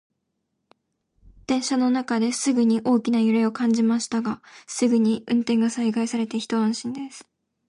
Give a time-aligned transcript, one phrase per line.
[1.45, 7.27] 電車の中で急に大きな揺れを感じましたが、すぐに運転が再開されて一安心です。